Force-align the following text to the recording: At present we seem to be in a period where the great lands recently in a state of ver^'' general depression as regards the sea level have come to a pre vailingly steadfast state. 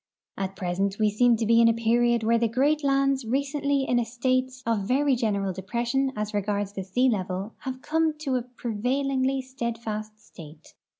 At 0.35 0.55
present 0.55 0.97
we 0.97 1.11
seem 1.11 1.35
to 1.35 1.45
be 1.45 1.61
in 1.61 1.67
a 1.67 1.73
period 1.75 2.23
where 2.23 2.39
the 2.39 2.47
great 2.47 2.83
lands 2.83 3.23
recently 3.23 3.83
in 3.83 3.99
a 3.99 4.03
state 4.03 4.51
of 4.65 4.79
ver^'' 4.87 5.15
general 5.15 5.53
depression 5.53 6.11
as 6.15 6.33
regards 6.33 6.71
the 6.73 6.83
sea 6.83 7.07
level 7.07 7.53
have 7.59 7.83
come 7.83 8.17
to 8.21 8.35
a 8.35 8.41
pre 8.41 8.73
vailingly 8.73 9.43
steadfast 9.43 10.19
state. 10.19 10.73